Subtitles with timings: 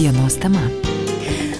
[0.00, 0.62] Dienos tema.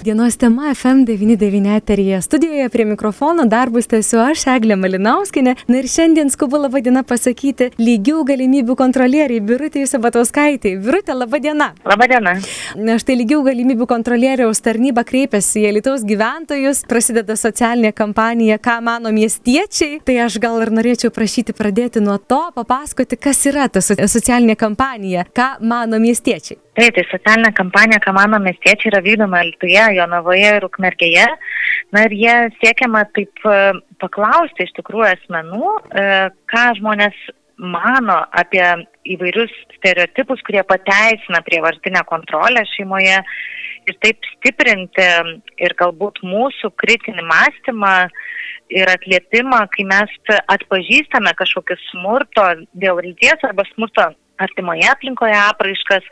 [0.03, 2.23] Dienos tema FM99 eteryje.
[2.23, 5.53] Studijoje prie mikrofono darbus tęsiu aš, Eglė Malinauskinė.
[5.69, 10.73] Na ir šiandien skubu labą dieną pasakyti lygių galimybių kontrolieriai Birutė Sabatauskaitė.
[10.81, 11.67] Birutė, labą dieną.
[11.85, 12.33] Labą dieną.
[12.81, 19.13] Na štai lygių galimybių kontrolieriaus tarnyba kreipiasi į Lietuvos gyventojus, prasideda socialinė kampanija, ką mano
[19.13, 20.01] miestiečiai.
[20.01, 25.29] Tai aš gal ir norėčiau prašyti pradėti nuo to, papasakoti, kas yra ta socialinė kampanija,
[25.29, 26.57] ką mano miestiečiai.
[26.81, 31.27] Taip, tai socialinė kampanija, ką mano miestiečiai yra vykdoma Lietuvoje, Jonavoje ir Ukmergėje.
[31.93, 33.57] Na ir jie siekiama taip e,
[34.01, 36.05] paklausti iš tikrųjų asmenų, e,
[36.49, 37.19] ką žmonės
[37.61, 38.65] mano apie
[39.13, 43.19] įvairius stereotipus, kurie pateisina prievartinę kontrolę šeimoje
[43.91, 45.11] ir taip stiprinti
[45.61, 47.93] ir galbūt mūsų kritinį mąstymą
[48.73, 50.17] ir atliepimą, kai mes
[50.57, 54.09] atpažįstame kažkokį smurto dėl lyties arba smurto
[54.45, 56.07] artimoje aplinkoje apraiškas,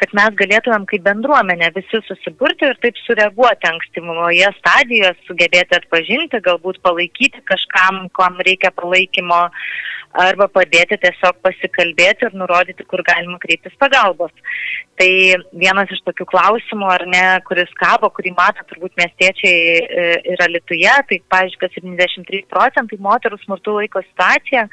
[0.00, 6.80] kad mes galėtumėm kaip bendruomenė visi susiburti ir taip sureaguoti ankstyvoje stadijoje, sugebėti atpažinti, galbūt
[6.86, 9.42] palaikyti kažkam, kam reikia palaikymo,
[10.18, 14.32] arba padėti tiesiog pasikalbėti ir nurodyti, kur galima kreiptis pagalbos.
[14.98, 15.10] Tai
[15.56, 20.96] vienas iš tokių klausimų, ar ne, kuris kabo, kurį mato turbūt miestiečiai e, yra Lietuje,
[21.08, 24.66] tai, pažiūrėk, 73 procentai moterų smurtų laiko situacija,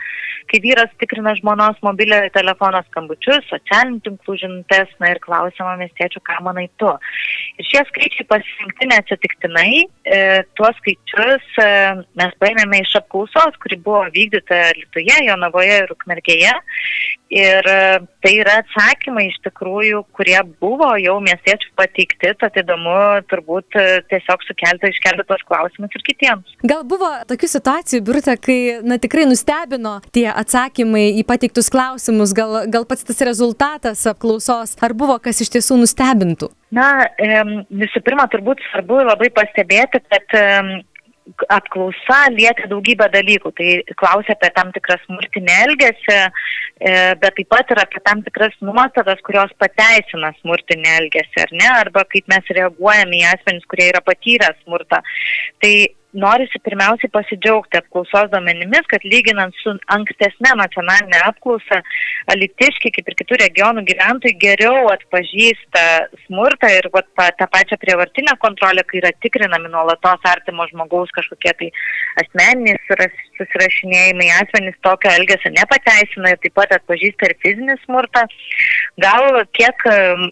[0.51, 6.39] kai vyras tikrina žmonos mobiliojo telefono skambučius, socialinių tinklų žinutės, na ir klausimą miestiečių, ką
[6.45, 6.89] manai tu.
[7.57, 10.19] Ir šie skaičiai pasirinkti neatsitiktinai, e,
[10.57, 11.69] tuos skaičius e,
[12.17, 16.53] mes paėmėme iš apklausos, kuri buvo vykdyta Lietuje, Jonavoje ir Ukmergėje.
[17.33, 22.95] Ir e, tai yra atsakymai iš tikrųjų, kurie buvo jau miestiečių pateikti, tad įdomu
[23.27, 26.55] turbūt e, tiesiog sukelti, iškelti tos klausimus ir kitiems.
[26.63, 32.61] Gal buvo tokių situacijų, Birutė, kai na, tikrai nustebino tie atsakymai į pateiktus klausimus, gal,
[32.71, 36.53] gal pats tas rezultatas apklausos, ar buvo kas iš tiesų nustebintų?
[36.71, 37.07] Na,
[37.71, 40.39] visų pirma, turbūt svarbu labai pastebėti, kad
[41.51, 43.51] apklausa lietė daugybę dalykų.
[43.57, 48.55] Tai klausia apie tam tikrą smurtinį elgesį, e, bet taip pat ir apie tam tikras
[48.63, 54.03] nuostatas, kurios pateisina smurtinį elgesį, ar ne, arba kaip mes reaguojame į asmenys, kurie yra
[54.05, 55.01] patyrę smurtą.
[55.63, 55.73] Tai
[56.13, 61.81] norisi pirmiausiai pasidžiaugti apklausos duomenimis, kad lyginant su ankstesnė nacionalinė apklausa,
[62.33, 65.83] alitiški, kaip ir kitų regionų gyventojai geriau atpažįsta
[66.25, 71.53] smurtą ir vat, pa, tą pačią prievartinę kontrolę, kai yra tikrinami nuolatos artimo žmogaus kažkokie
[71.59, 71.69] tai
[72.23, 72.77] asmeniniai
[73.37, 78.25] susirašinėjimai, asmenys tokio elgesio nepateisina ir taip pat atpažįsta ir fizinį smurtą.
[79.03, 79.83] Gal kiek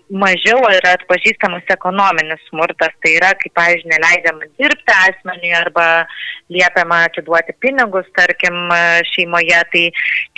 [0.09, 6.07] mažiau yra atpažįstamas ekonominis smurtas, tai yra, kaip, pavyzdžiui, neleidžiama dirbti asmeniui arba
[6.49, 8.69] liepiama atiduoti pinigus, tarkim,
[9.11, 9.61] šeimoje.
[9.73, 9.83] Tai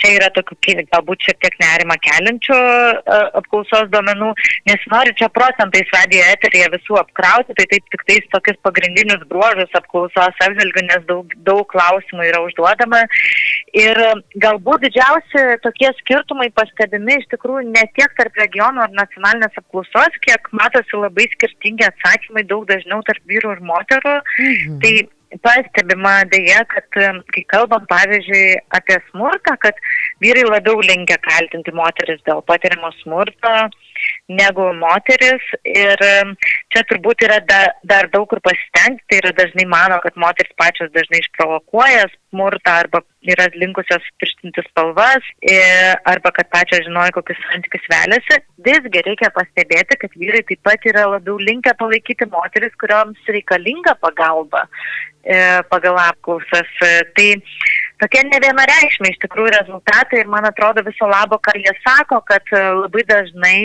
[0.00, 2.58] čia yra tokių galbūt šiek tiek nerima keliančių
[3.38, 4.30] apklausos duomenų,
[4.70, 9.74] nes nori čia procentais radio eterija visų apkrauti, tai taip tik tais tokius pagrindinius bruožus
[9.76, 13.04] apklausos apžvelgiu, nes daug, daug klausimų yra užduodama.
[13.76, 14.00] Ir
[14.40, 20.48] galbūt didžiausi tokie skirtumai pastebimi iš tikrųjų ne tiek tarp regionų ar nacionalinės apklausos, kiek
[20.56, 24.16] matosi labai skirtingi atsakymai daug dažniau tarp vyrų ir moterų.
[24.38, 24.80] Mhm.
[24.82, 24.94] Tai
[25.44, 26.88] pastebima dėja, kad
[27.32, 29.76] kai kalbam pavyzdžiui apie smurtą, kad
[30.24, 33.54] vyrai labiau linkia kaltinti moteris dėl patiriamo smurto
[34.28, 35.44] negu moteris.
[35.68, 36.02] Ir
[36.72, 40.92] čia turbūt yra da, dar daug kur pasistengti, tai yra dažnai mano, kad moteris pačios
[40.94, 45.24] dažnai išprovokuoja smurtą arba yra linkusios pirštinti spalvas
[46.08, 48.40] arba kad pačios žinoja, kokius santykius veliasi.
[48.68, 54.66] Visgi reikia pastebėti, kad vyrai taip pat yra labiau linkę palaikyti moteris, kurioms reikalinga pagalba
[55.72, 56.70] pagal apklausas.
[57.16, 57.28] Tai
[58.02, 62.54] tokie ne vienareikšmiai iš tikrųjų rezultatai ir man atrodo viso labo, ką jie sako, kad
[62.54, 63.60] e, labai dažnai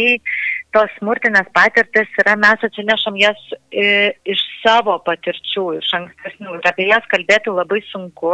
[0.74, 3.40] tos smurtinės patirtis yra, mes atsinešam jas
[3.70, 6.56] e, iš savo patirčių, iš ankstesnių.
[6.58, 8.32] Ir apie jas kalbėti labai sunku.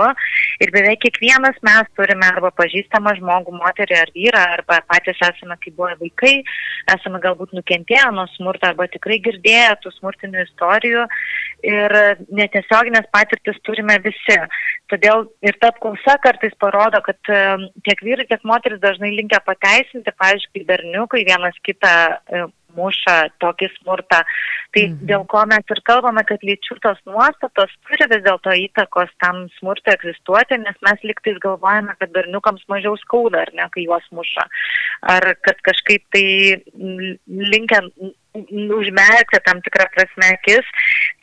[0.64, 5.74] Ir beveik kiekvienas mes turime arba pažįstamą žmogų, moterį ar vyrą, arba patys esame, kai
[5.76, 6.36] buvo vaikai,
[6.96, 11.06] esame galbūt nukentėję nuo smurto arba tikrai girdėję tų smurtinių istorijų.
[11.70, 11.98] Ir
[12.32, 14.38] netiesioginės patirtis turime visi.
[14.90, 17.42] Todėl ir ta apklausa kartais parodo, kad e,
[17.86, 21.92] tiek vyrai, tiek moteris dažnai linkia pateisinti, pavyzdžiui, berniukai vienas kitą
[22.78, 24.22] muša tokį smurtą.
[24.76, 25.08] Tai mhm.
[25.10, 29.94] dėl ko mes ir kalbame, kad lyčių tos nuostatos turi vis dėlto įtakos tam smurtui
[29.96, 34.46] egzistuoti, nes mes liktais galvojame, kad berniukams mažiau skauda, ar ne, kai juos muša.
[35.16, 36.26] Ar kad kažkaip tai
[37.26, 37.82] linkia
[38.80, 40.76] užmerkti tam tikrą prasme akis.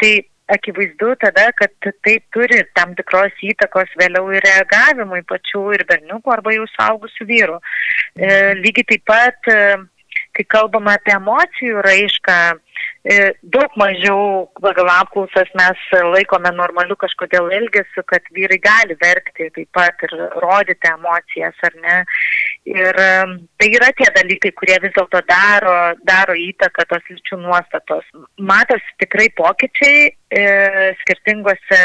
[0.03, 0.15] Tai
[0.47, 1.73] akivaizdu tada, kad
[2.05, 7.57] tai turi tam tikros įtakos vėliau ir reagavimui pačių ir berniukų arba jau saugusių vyrų.
[8.15, 8.29] E,
[8.61, 9.77] lygiai taip pat, e,
[10.37, 12.39] kai kalbame apie emocijų raišką,
[13.55, 15.83] daug mažiau pagal apklausas mes
[16.15, 21.97] laikome normaliu kažkodėl elgesiu, kad vyrai gali verkti taip pat ir rodyti emocijas, ar ne.
[22.69, 25.77] Ir tai yra tie dalykai, kurie vis dėlto daro,
[26.09, 28.05] daro įtaką tos lyčių nuostatos.
[28.37, 30.47] Matosi tikrai pokyčiai e,
[31.03, 31.83] skirtingose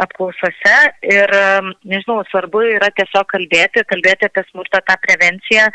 [0.00, 0.74] apklausose
[1.06, 1.32] ir,
[1.88, 5.68] nežinau, svarbu yra tiesiog kalbėti, kalbėti apie smurtą, tą prevenciją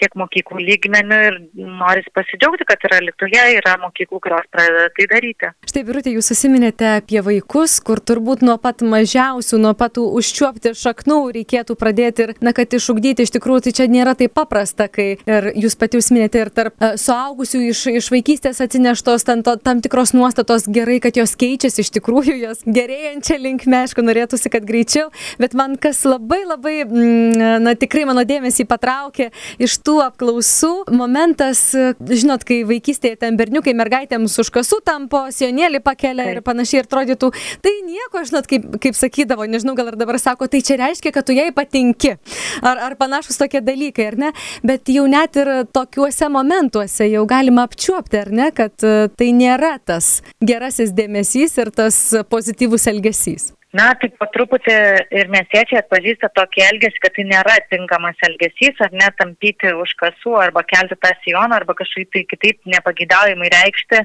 [0.00, 5.50] tiek mokyklų lygmenių ir noris pasidžiaugti, kad yra Lietuvoje, yra mokyklų, kurios pradeda tai daryti.
[5.68, 11.18] Štai, Birutė, jūs susiminėte apie vaikus, kur turbūt nuo pat mažiausių, nuo pat užčiuopti šaknų
[11.38, 15.50] reikėtų pradėti ir, na, kad išugdyti iš tikrųjų tai čia nėra taip paprasta, kai ir
[15.54, 20.66] jūs pati užsiminėte ir tarp uh, suaugusių iš, iš vaikystės atsineštos tam, tam tikros nuostatos
[20.70, 25.54] gerai, kad jos keičiasi iš tikrųjų, jos gerėjančia link linkme, aišku, norėtųsi, kad greičiau, bet
[25.54, 32.44] man kas labai labai, mm, na tikrai mano dėmesį patraukė iš tų apklausų momentas, žinot,
[32.44, 37.32] kai vaikystėje ten berniukai mergaitėms už kasų tampo, sionėlį pakelia ir panašiai ir atrodytų,
[37.62, 41.26] tai nieko, žinot, kaip, kaip sakydavo, nežinau, gal ir dabar sako, tai čia reiškia, kad
[41.26, 42.16] tu jai patinki.
[42.62, 44.32] Ar, ar panašus tokie dalykai, ar ne?
[44.62, 50.20] Bet jau net ir tokiuose momentuose jau galima apčiuopti, ar ne, kad tai nėra tas
[50.44, 52.00] gerasis dėmesys ir tas
[52.30, 53.53] pozityvus elgesys.
[53.74, 54.74] Na, tai po truputį
[55.18, 60.36] ir mesiečiai atpažįsta tokį elgesį, kad tai nėra tinkamas elgesys, ar net tampyti už kasų,
[60.44, 64.04] arba kelti tą sijoną, arba kažkaip tai kitaip nepagidaujamai reikšti.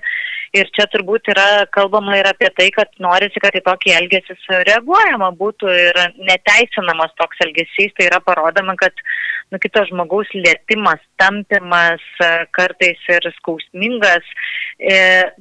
[0.58, 4.40] Ir čia turbūt yra kalbama ir apie tai, kad norisi, kad į tokį elgesį
[4.72, 7.94] reaguojama būtų ir neteisinamas toks elgesys.
[7.94, 9.06] Tai yra parodoma, kad
[9.50, 12.04] nu, kito žmogaus lėtimas, tampimas,
[12.56, 14.26] kartais ir skausmingas,
[14.78, 14.98] e,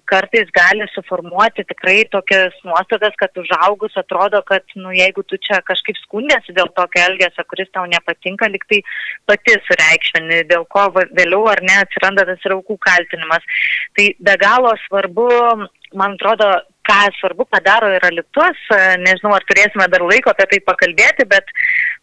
[0.09, 6.01] kartais gali suformuoti tikrai tokias nuostatas, kad užaugus atrodo, kad, nu, jeigu tu čia kažkaip
[6.05, 8.81] skundėsi dėl tokio elgesio, kuris tau nepatinka, liktai
[9.29, 13.45] pati sureikšmini, dėl ko vėliau ar ne atsiranda tas raukų kaltinimas.
[13.99, 15.29] Tai be galo svarbu,
[15.97, 16.51] man atrodo,
[16.89, 18.65] ką svarbu padaro ir alitus,
[19.05, 21.53] nežinau, ar turėsime dar laiko apie tai pakalbėti, bet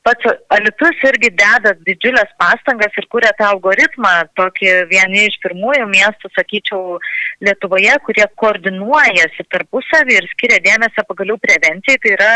[0.06, 6.32] pats alitus irgi deda didžiulės pastangas ir kuria tą algoritmą, tokį vieni iš pirmųjų miestų,
[6.38, 7.00] sakyčiau,
[7.46, 12.32] Lietuvoje, kurie koordinuojasi tarpusavį ir skiria dėmesio pagaliau prevencijai, tai yra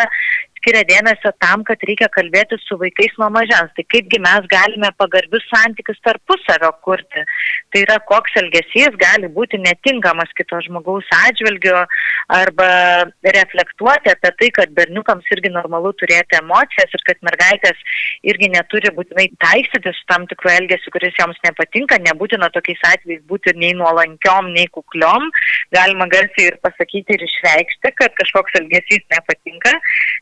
[0.59, 3.71] skiria dėmesio tam, kad reikia kalbėti su vaikais nuo mažens.
[3.75, 7.23] Tai kaipgi mes galime pagarbius santykius tarpusavio kurti.
[7.71, 11.75] Tai yra, koks elgesys gali būti netinkamas kito žmogaus atžvilgiu
[12.35, 12.69] arba
[13.23, 17.79] reflektuoti apie tai, kad berniukams irgi normalu turėti emocijas ir kad mergaitės
[18.27, 21.99] irgi neturi būtinai taisyti su tam tikru elgesiu, kuris joms nepatinka.
[22.05, 25.29] Nebūtina tokiais atvejais būti nei nuolankiom, nei kukliom.
[25.75, 29.75] Galima garsiai ir pasakyti ir išreikšti, kad kažkoks elgesys nepatinka.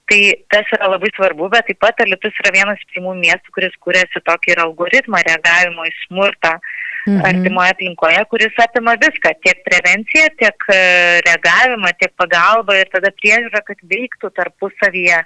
[0.08, 3.74] Tai tas yra labai svarbu, bet taip pat Alitus yra vienas iš pirmų miestų, kuris
[3.84, 7.26] kūrėsi tokį ir algoritmą reagavimo į smurtą mhm.
[7.28, 10.80] artimoje aplinkoje, kuris apima viską, tiek prevenciją, tiek e,
[11.28, 15.20] reagavimą, tiek pagalbą ir tada priežiūrą, kad veiktų tarpusavyje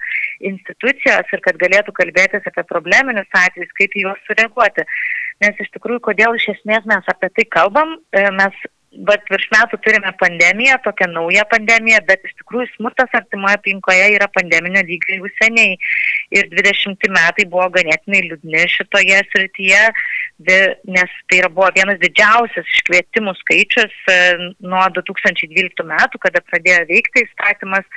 [0.49, 4.89] institucijos ir kad galėtų kalbėtis apie probleminius atvejus, kaip į juos sureaguoti.
[5.45, 8.65] Nes iš tikrųjų, kodėl iš esmės mes apie tai kalbam, e, mes
[9.07, 14.27] vat virš metų turime pandemiją, tokią naują pandemiją, bet iš tikrųjų smurtas artimoje aplinkoje yra
[14.35, 15.77] pandeminio lygio jau seniai.
[16.35, 19.81] Ir 20 metai buvo ganėtinai liūdni šitoje srityje,
[20.97, 24.19] nes tai buvo vienas didžiausias iškvietimų skaičius e,
[24.59, 27.87] nuo 2012 metų, kada pradėjo veikti įstatymas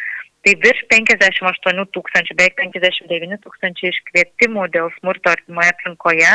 [0.45, 6.33] tai virš 58 tūkstančių, beveik 59 tūkstančiai iškvietimų dėl smurto artimoje aplinkoje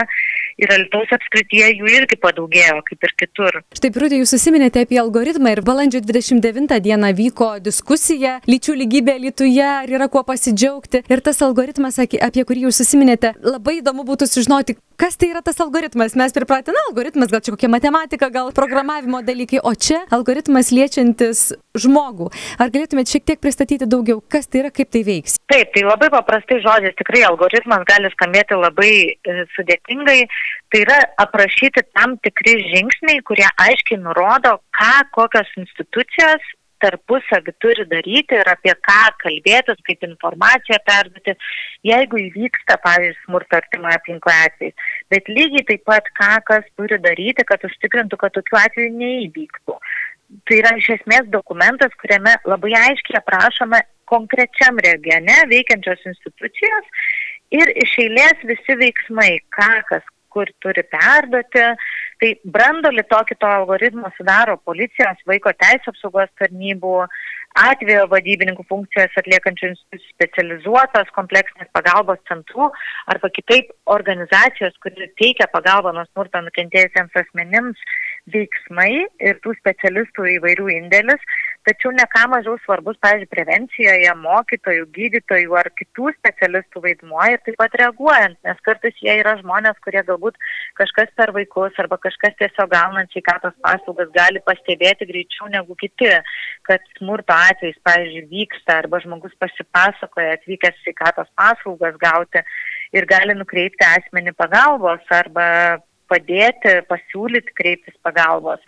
[0.60, 3.60] ir Alitaus apskrityje jų irgi padaugėjo, kaip ir kitur.
[3.78, 9.70] Štai, Pirutė, jūs susiminėte apie algoritmą ir balandžio 29 dieną vyko diskusija lyčių lygybė Lietuvoje,
[9.84, 11.04] ar yra kuo pasidžiaugti.
[11.10, 15.60] Ir tas algoritmas, apie kurį jūs susiminėte, labai įdomu būtų sužinoti, kas tai yra tas
[15.64, 16.16] algoritmas.
[16.20, 21.50] Mes pripratę, na, algoritmas, gal čia kokia matematika, gal programavimo dalykai, o čia algoritmas liečiantis
[21.80, 22.30] žmogų.
[22.60, 24.20] Ar galėtumėte šiek tiek pristatyti daugiau?
[24.34, 25.38] kas tai yra, kaip tai veiks?
[25.52, 30.20] Taip, tai labai paprastai žodžiais, tikrai algoritmas gali skambėti labai e, sudėtingai.
[30.70, 38.38] Tai yra aprašyti tam tikri žingsniai, kurie aiškiai nurodo, ką kokios institucijos tarpusavį turi daryti
[38.40, 41.36] ir apie ką kalbėtis, kaip informaciją perduoti,
[41.88, 44.86] jeigu įvyksta, pavyzdžiui, smurto artimoje aplinkoje atvejais.
[45.14, 49.80] Bet lygiai taip pat, ką kas turi daryti, kad užtikrintų, kad tokių atvejų neįvyktų
[50.46, 56.92] tai yra iš esmės dokumentas, kuriame labai aiškiai aprašome konkrečiam regione veikiančios institucijos
[57.56, 61.66] ir iš eilės visi veiksmai, ką kas kur turi perduoti.
[62.20, 66.96] Tai brandolį tokį to algoritmo sudaro policijos, vaiko teisų apsaugos tarnybų,
[67.58, 69.72] atvejo vadybininkų funkcijas atliekančių
[70.04, 72.70] specializuotos kompleksinės pagalbos centrų
[73.10, 77.82] arba kitaip organizacijos, kuri teikia pagalbą nuo smurto nukentėjusiems asmenims
[78.36, 78.92] veiksmai
[79.24, 81.24] ir tų specialistų įvairių indėlis,
[81.68, 87.58] tačiau ne ką mažiau svarbus, pavyzdžiui, prevencijoje mokytojų, gydytojų ar kitų specialistų vaidmuo ir taip
[87.60, 90.40] pat reaguojant, nes kartais jie yra žmonės, kurie galbūt
[90.80, 96.12] kažkas per vaikus arba kažkas tiesiog gaunant sveikatos paslaugas gali pastebėti greičiau negu kiti,
[96.68, 102.44] kad smurto atvejais, pavyzdžiui, vyksta arba žmogus pasipasakoja atvykęs sveikatos paslaugas gauti
[102.96, 105.80] ir gali nukreipti asmenį pagalbos arba
[106.12, 108.64] padėti, pasiūlyti kreiptis pagalbos.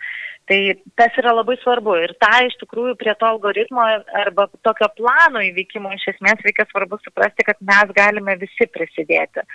[0.50, 0.58] Tai
[0.98, 3.84] tas yra labai svarbu ir tą iš tikrųjų prie to algoritmo
[4.22, 9.46] arba tokio plano įvykimo iš esmės reikia svarbu suprasti, kad mes galime visi prisidėti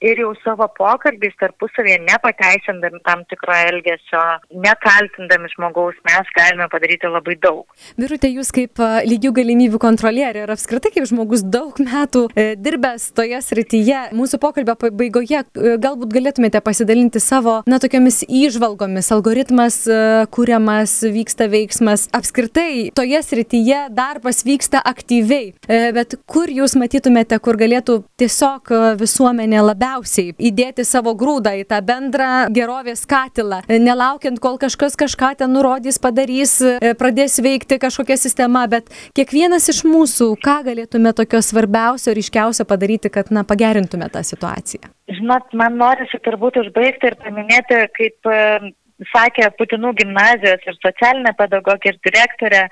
[0.00, 4.22] ir jau savo pokalbiais tarpusavėje nepateisindami tam tikro elgesio,
[4.64, 7.66] nekaltindami žmogaus, mes galime padaryti labai daug.
[8.00, 13.40] Birutė, jūs kaip lygių galimybių kontrolierė ir apskritai kaip žmogus daug metų e, dirbęs toje
[13.44, 20.00] srityje, mūsų pokalbio pabaigoje e, galbūt galėtumėte pasidalinti savo, na, tokiamis įžvalgomis, algoritmas e,
[20.32, 25.52] kūriamas, vyksta veiksmas, apskritai toje srityje darbas vyksta aktyviai,
[25.94, 31.80] bet kur jūs matytumėte, kur galėtų tiesiog visuomenė labiau labiausiai įdėti savo grūdą į tą
[31.82, 38.66] bendrą gerovės katilą, nelaukiant, kol kažkas kažką ten nurodys, padarys, e, pradės veikti kažkokia sistema,
[38.68, 44.90] bet kiekvienas iš mūsų, ką galėtume tokio svarbiausio, ryškiausio padaryti, kad na, pagerintume tą situaciją.
[45.10, 48.72] Žinot, man norisi turbūt užbaigti ir paminėti, kaip e,
[49.10, 52.66] sakė Putinų gimnazijos ir socialinė pedagogė ir direktorė,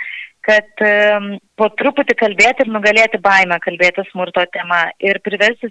[0.49, 5.69] kad um, po truputį kalbėti ir nugalėti baimę kalbėti smurto tema ir priversti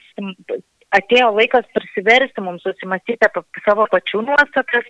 [0.96, 4.88] atėjo laikas prisiversti mums susimastyti apie savo pačių nuostatas,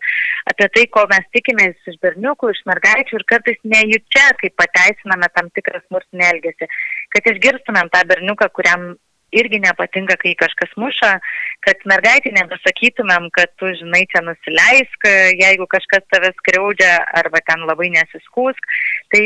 [0.51, 5.49] apie tai, ko mes tikimės iš berniukų, iš mergaičių ir kartais nejučia, kai pateisiname tam
[5.57, 6.69] tikrą smurtinį elgesį,
[7.15, 8.93] kad išgirstumėm tą berniuką, kuriam
[9.35, 11.17] irgi nepatinka, kai kažkas muša,
[11.65, 17.89] kad mergaitį nebesakytumėm, kad tu, žinai, čia nusileisk, jeigu kažkas tave skriaudžia arba ten labai
[17.95, 18.71] nesiskūsk.
[19.11, 19.23] Tai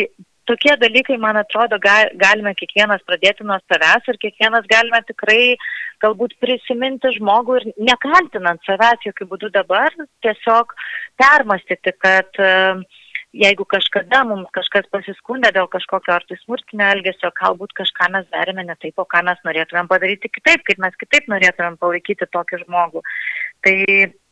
[0.49, 5.57] tokie dalykai, man atrodo, ga, galime kiekvienas pradėti nuo savęs ir kiekvienas galime tikrai
[6.03, 9.93] galbūt prisiminti žmogų ir nekaltinant savęs jokių būdų dabar,
[10.25, 10.73] tiesiog
[11.21, 12.81] permastyti, kad uh,
[13.33, 18.65] jeigu kažkada mums kažkas pasiskundė dėl kažkokio ar tai smurtinio elgesio, galbūt kažką mes darėme
[18.67, 23.03] ne taip, o ką mes norėtumėm padaryti kitaip, kaip mes kitaip norėtumėm palaikyti tokį žmogų.
[23.61, 23.77] Tai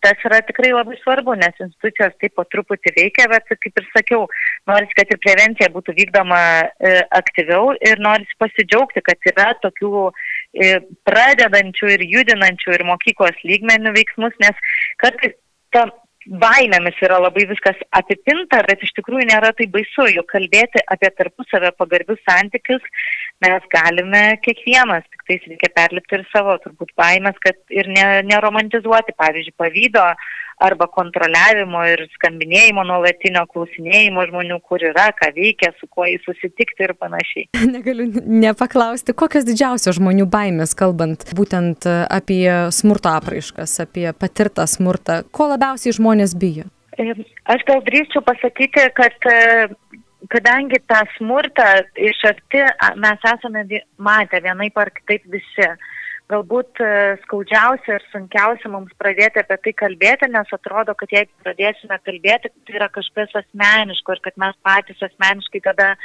[0.01, 4.27] tas yra tikrai labai svarbu, nes institucijos taip po truputį veikia, bet kaip ir sakiau,
[4.69, 10.71] norisi, kad ir prevencija būtų vykdoma e, aktyviau ir norisi pasidžiaugti, kad yra tokių e,
[11.09, 14.63] pradedančių ir judinančių ir mokyklos lygmenių veiksmus, nes
[15.03, 15.35] kartais
[15.75, 15.89] ta
[16.27, 21.71] baimėmis yra labai viskas apipinta, bet iš tikrųjų nėra tai baisu, juk kalbėti apie tarpusavę
[21.79, 22.83] pagarbius santykius
[23.43, 29.15] mes galime kiekvienas, tik tais reikia perlipti ir savo turbūt baimės, kad ir ne, neromantizuoti,
[29.19, 30.05] pavyzdžiui, pavydo
[30.59, 36.83] arba kontroliavimo ir skambinėjimo nuolatinio klausinėjimo žmonių, kur yra, ką veikia, su kuo jis susitikti
[36.83, 37.47] ir panašiai.
[37.75, 42.43] Negaliu nepaklausti, kokios didžiausios žmonių baimės, kalbant būtent apie
[42.75, 46.67] smurto apraiškas, apie patirtą smurtą, ko labiausiai žmonės bijo?
[46.99, 49.15] Aš gal drįščiau pasakyti, kad
[50.27, 52.65] kadangi tą smurtą iš arti
[52.99, 53.63] mes esame
[53.97, 55.69] matę vienaip ar kitaip visi.
[56.29, 56.89] Galbūt e,
[57.23, 62.75] skaudžiausia ir sunkiausia mums pradėti apie tai kalbėti, nes atrodo, kad jeigu pradėsime kalbėti, tai
[62.77, 65.95] yra kažkas asmeniško ir kad mes patys asmeniškai tada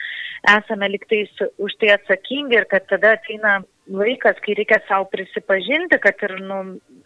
[0.55, 6.25] esame liktais už tai atsakingi ir kad tada ateina laikas, kai reikia savo prisipažinti, kad
[6.25, 6.61] ir nu,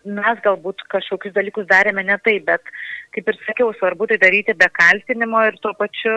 [0.06, 2.70] mes galbūt kažkokius dalykus darėme ne taip, bet
[3.16, 6.14] kaip ir sakiau, svarbu tai daryti be kaltinimo ir tuo pačiu,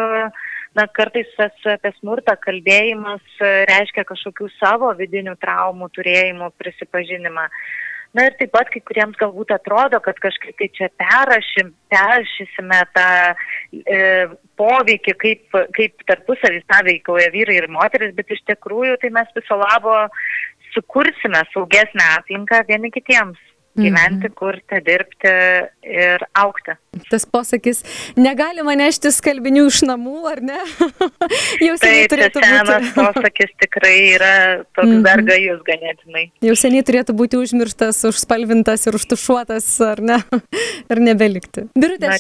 [0.78, 7.48] na, kartais tas apie smurtą kalbėjimas reiškia kažkokių savo vidinių traumų turėjimų prisipažinimą.
[8.12, 13.06] Na ir taip pat kai kuriems galbūt atrodo, kad kažkaip tai čia perrašym, perrašysime tą
[13.32, 14.00] e,
[14.60, 19.96] poveikį, kaip, kaip tarpusavį sąveikauja vyrai ir moteris, bet iš tikrųjų tai mes viso labo
[20.76, 23.40] sukursime saugesnę aplinką vieni kitiems
[23.80, 24.36] gyventi, mhm.
[24.36, 25.32] kurti, dirbti
[25.88, 26.76] ir aukti.
[27.10, 27.78] Tas posakis,
[28.20, 30.58] negalima nešti skalbinių iš namų, ar ne?
[31.64, 32.50] Jau seniai tai, turėtų būti.
[32.52, 34.32] Senas posakis tikrai yra
[34.76, 35.06] toks mm -hmm.
[35.06, 36.24] dar gajus ganėtinai.
[36.44, 40.18] Jau seniai turėtų būti užmirštas, užspalvintas ir užtušuotas, ar ne?
[40.92, 41.64] ir nebelikti.
[41.80, 42.12] Birutė,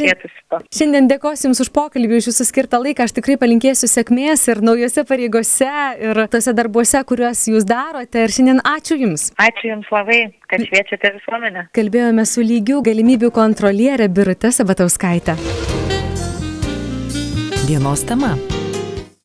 [0.71, 3.09] šiandien, dėkosiu Jums už pokalbį, už Jūsų skirtą laiką.
[3.09, 5.67] Aš tikrai palinkėsiu sėkmės ir naujose pareigose,
[5.99, 8.23] ir tose darbuose, kuriuos Jūs darote.
[8.23, 9.33] Ir šiandien ačiū Jums.
[9.35, 11.67] Ačiū Jums labai, kad šviečiate visuomenę.
[11.75, 15.33] Kalbėjome su lygių galimybių kontrolierė Birutė Sabatauskaitė.
[17.65, 18.35] Dienos tema.